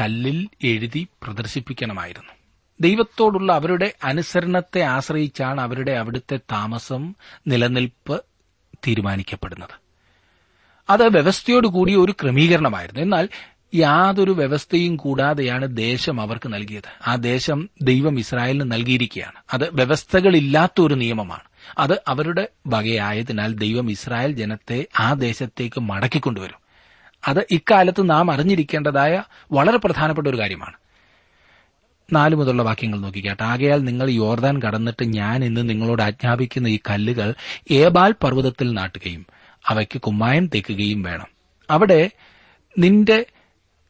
[0.00, 2.39] കല്ലിൽ എഴുതി പ്രദർശിപ്പിക്കണമായിരുന്നു.
[2.80, 7.14] ദൈവത്തോടുള്ള അവരുടെ അനുസരണത്തെ ആശ്രയിച്ചാണ് അവരുടെ അവിടുത്തെ താമസം
[7.46, 8.24] നിലനിൽപ്പ്
[8.86, 9.80] തീരുമാനിക്കപ്പെടുന്നത്.
[10.90, 13.00] അത് വ്യവസ്ഥയോടുകൂടിയ ഒരു ക്രമീകരണമായിരുന്നു.
[13.02, 13.28] എന്നാൽ
[13.74, 17.08] യാതൊരു വ്യവസ്ഥയും കൂടാതെയാണ് ദേശം അവർക്ക് നൽകിയത്.
[17.08, 19.32] ആ ദേശം ദൈവം ഇസ്രായേലിന് നൽകിയിരിക്കുകയാണ്.
[19.52, 21.42] അത് വ്യവസ്ഥകളില്ലാത്ത ഒരു നിയമമാണ്.
[21.78, 26.60] അത് അവരുടെ വകയായതിനാൽ ദൈവം ഇസ്രായേൽ ജനത്തെ ആ ദേശത്തേക്ക് മടക്കിക്കൊണ്ടുവരും.
[27.28, 30.74] അത് ഇക്കാലത്ത് നാം അറിഞ്ഞിരിക്കേണ്ടതായ വളരെ പ്രധാനപ്പെട്ട ഒരു കാര്യമാണ്.
[32.12, 33.44] നാലു മുതലുള്ള വാക്യങ്ങൾ നോക്കിക്കാട്ടെ.
[33.44, 37.34] ആകയാൽ നിങ്ങൾ യോർദാൻ കടന്നിട്ട് ഞാൻ ഇന്ന് നിങ്ങളോട് ആജ്ഞാപിക്കുന്ന ഈ കല്ലുകൾ
[37.70, 39.26] ഏബാൽ പർവതത്തിൽ നാട്ടുകയും
[39.66, 41.26] അവയ്ക്ക് കുമ്മായം തേക്കുകയും വേണം.
[41.70, 42.10] അവിടെ
[42.78, 43.24] നിന്റെ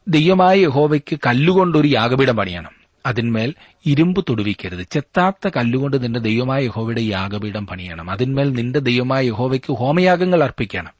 [0.09, 2.71] ദൈവമായ യഹോവയ്ക്ക് കല്ലുകൊണ്ടൊരു യാഗപീഠം പണിയണം.
[3.07, 3.55] അതിന്മേൽ
[3.87, 4.87] ഇരുമ്പ് തൊടുവിക്കരുത്.
[4.91, 8.11] ചെത്താത്ത കല്ലുകൊണ്ട് നിന്റെ ദൈവമായ യഹോവയുടെ യാഗപീഠം പണിയണം.
[8.11, 10.91] അതിന്മേൽ നിന്റെ ദൈവമായ യഹോവയ്ക്ക് ഹോമയാഗങ്ങൾ അർപ്പിക്കണം.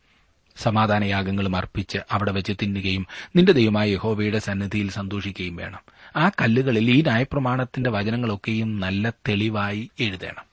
[0.57, 3.07] സമാധാനയാഗങ്ങളും അർപ്പിച്ച് അവിടെ വെച്ച് തിന്നുകയും
[3.37, 6.00] നിന്റെ ദൈവമായ യഹോവയുടെ സന്നിധിയിൽ സന്തോഷിക്കുകയും വേണം.
[6.16, 10.44] ആ കല്ലുകളിൽ ഈ ന്യായപ്രമാണത്തിന്റെ വചനങ്ങളൊക്കെയും നല്ല തെളിവായി എഴുതണം.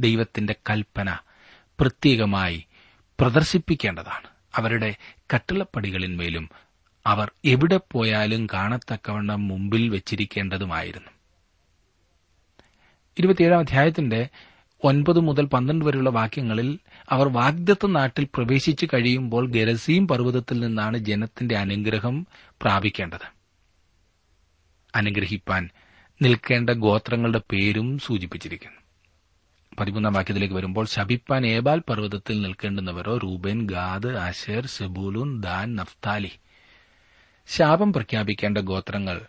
[0.00, 1.18] ദൈവത്തിന്റെ കൽപ്പന
[1.80, 2.66] പ്രത്യേകമായി
[3.20, 4.28] പ്രദർശിപ്പിക്കേണ്ടതാണ്.
[4.54, 4.94] അവരുടെ
[5.34, 6.50] കട്ടിളപ്പടികളിന്മേലും
[7.06, 11.08] അവർ എവിടെ പോയാലും കാണത്തക്കവണ്ണം മുമ്പിൽ വെച്ചിരിക്കേണ്ടതുമായിരുന്നു.
[13.18, 14.28] ഇരുപത്തിയേഴാം അധ്യായത്തിന്റെ
[14.84, 16.78] ഒൻപത് മുതൽ പന്ത്രണ്ട് വരെയുള്ള വാക്യങ്ങളിൽ
[17.10, 22.26] അവർ വാഗ്ദത്ത നാട്ടിൽ പ്രവേശിച്ചു കഴിയുമ്പോൾ ഗരസീം പർവതത്തിൽ നിന്നാണ് ജനത്തിന്റെ അനുഗ്രഹം
[22.62, 23.33] പ്രാപിക്കേണ്ടത്.
[24.94, 25.70] അനുഗ്രഹിപ്പാൻ
[26.22, 28.80] നിൽക്കേണ്ട ഗോത്രങ്ങളുടെ പേരും സൂചിപ്പിച്ചിരിക്കുന്നു.
[29.80, 36.30] പതിമൂന്നാം വാക്യത്തിലേക്ക് വരുമ്പോൾ ശപിപ്പാൻ ഏബാൽ പർവതത്തിൽ നിൽക്കേണ്ടുന്നവരോ Reuben Gad Asher Zebulun Dan Naphtali.
[37.46, 39.20] ശാപം പ്രഖ്യാപിക്കേണ്ട ഗോത്രങ്ങൾ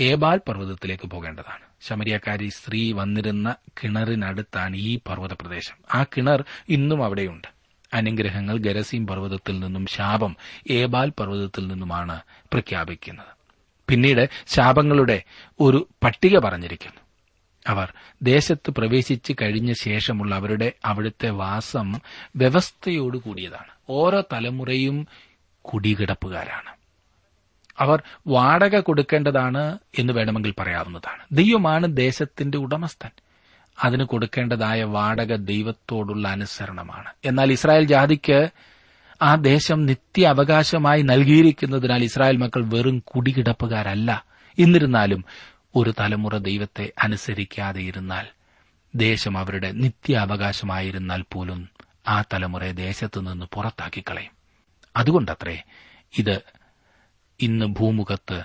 [0.00, 1.64] ഏബാൽ പർവതത്തിലേക്ക് പോകേണ്ടതാണ്.
[1.80, 3.54] ശമരിയക്കാരി സ്ത്രീ വന്നിരുന്ന
[3.84, 7.48] കിണറിനടുത്താണ് ഈ പർവത പ്രദേശം ആ കിണർ ഇന്നും അവിടെയുണ്ട്.
[7.94, 10.36] അനുഗ്രഹങ്ങൾ ഗരസീം പർവതത്തിൽ നിന്നും ശാപം
[10.70, 13.37] ഏബാൽ പർവതത്തിൽ നിന്നുമാണ് പ്രഖ്യാപിക്കുന്നത്.
[13.88, 15.22] പിന്നീട് ശാപങ്ങളുടെ
[15.60, 17.00] ഒരു പട്ടിക പറഞ്ഞിരിക്കുന്നു.
[17.66, 21.92] അവർ ദേശത്ത് പ്രവേശിച്ച് കഴിഞ്ഞ ശേഷമുള്ള അവരുടെ അവിടുത്തെ വാസം
[22.36, 25.06] വ്യവസ്ഥയോടുകൂടിയതാണ് ഓരോ തലമുറയും
[25.60, 26.78] കുടികിടപ്പുകാരാണ്.
[27.78, 31.22] അവർ വാടക കൊടുക്കേണ്ടതാണ് എന്ന് വേണമെങ്കിൽ പറയാവുന്നതാണ്.
[31.32, 33.10] ദൈവമാണ് ദേശത്തിന്റെ ഉടമസ്ഥൻ.
[33.84, 37.12] അതിന് കൊടുക്കേണ്ടതായ വാടക ദൈവത്തോടുള്ള അനുസരണമാണ്.
[37.24, 38.48] എന്നാൽ ഇസ്രായേൽ ജാതിക്ക്
[39.22, 44.24] ആ ദേശം നിത്യ അവകാശമായി നൽകിയിരിക്കുന്നതിനാൽ ഇസ്രായേൽ മക്കൾ വെറും കുടികിടപ്പുകാരല്ല.
[44.58, 45.24] എന്നിരുന്നാലും
[45.74, 48.26] ഒരു തലമുറ ദൈവത്തെ അനുസരിക്കാതെ ഇരുന്നാൽ
[48.94, 51.68] ദേശം അവരുടെ നിത്യ അവകാശമായിരുന്നാൽ പോലും
[52.08, 54.30] ആ തലമുറയെ ദേശത്തുനിന്ന് പുറത്താക്കി കളയും
[54.96, 55.62] അതുകൊണ്ടത്രേ
[56.18, 56.40] ഇത്
[57.40, 58.42] ഇന്ന് ഭൂമുഖത്ത്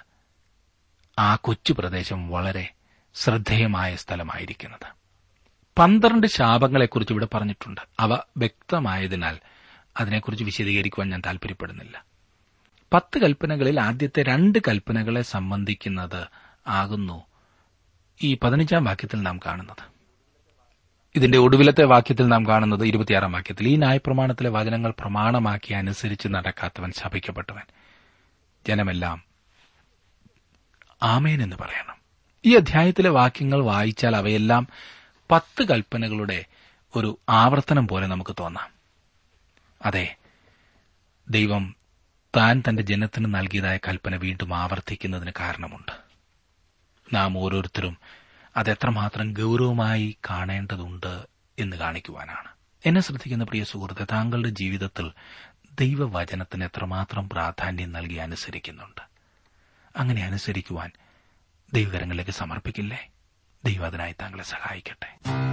[1.20, 2.74] ആ കൊച്ചു പ്രദേശം വളരെ
[3.16, 4.96] ശ്രദ്ധേയമായ സ്ഥലമായിരിക്കുന്നത്.
[5.78, 7.82] പന്ത്രണ്ട് ശാപങ്ങളെക്കുറിച്ച് ഇവിടെ പറഞ്ഞിട്ടുണ്ട്.
[8.00, 9.38] അവ വ്യക്തമായതിനാൽ
[10.00, 12.06] അതിനെക്കുറിച്ച് വിശദീകരിക്കുവാൻ ഞാൻ താൽപര്യപ്പെടുന്നില്ല.
[12.94, 16.28] പത്ത് കൽപ്പനകളിൽ ആദ്യത്തെ രണ്ട് കൽപ്പനകളെ സംബന്ധിക്കുന്നത്
[16.68, 17.24] ആകുന്നു
[18.24, 19.94] ഈ പതിനഞ്ചാം വാക്യത്തിൽ നാം കാണുന്നത്.
[21.16, 27.64] ഇതിന്റെ ഒടുവിലത്തെ വാക്യത്തിൽ നാം കാണുന്നത് ഇരുപത്തിയാറാം വാക്യത്തിൽ ഈ ന്യായപ്രമാണത്തിലെ വചനങ്ങൾ പ്രമാണമാക്കി അനുസരിച്ച് നടക്കാത്തവൻ ശപിക്കപ്പെട്ടവൻ.
[28.68, 29.24] ജനമെല്ലാം
[31.04, 31.96] ആമേൻ എന്ന് പറയണം.
[32.46, 34.68] ഈ അധ്യായത്തിലെ വാക്യങ്ങൾ വായിച്ചാൽ അവയെല്ലാം
[35.32, 36.46] പത്ത് കൽപ്പനകളുടെ
[36.96, 38.73] ഒരു ആവർത്തനം പോലെ നമുക്ക് തോന്നാം.
[39.84, 40.16] അതെ
[41.30, 41.76] ദൈവം
[42.36, 45.92] താൻ തന്റെ ജനത്തിന് നൽകിയതായ കൽപ്പന വീണ്ടും ആവർത്തിക്കുന്നതിന് കാരണമുണ്ട്.
[47.14, 47.98] നാം ഓരോരുത്തരും
[48.58, 51.28] അതെത്രമാത്രം ഗൗരവമായി കാണേണ്ടതുണ്ട്
[51.60, 52.48] എന്ന് കാണിക്കുവാനാണ്.
[52.86, 55.12] എന്നെ ശ്രദ്ധിക്കുന്ന പ്രിയ സുഹൃത്തെ താങ്കളുടെ ജീവിതത്തിൽ
[55.80, 59.02] ദൈവവചനത്തിന് എത്രമാത്രം പ്രാധാന്യം നൽകി അനുസരിക്കുന്നുണ്ട്?
[59.98, 60.92] അങ്ങനെ അനുസരിക്കുവാൻ
[61.74, 63.10] ദൈവകരങ്ങളിലേക്ക് സമർപ്പിക്കില്ലേ?
[63.66, 65.53] ദൈവം അതിനായി താങ്കളെ സഹായിക്കട്ടെ.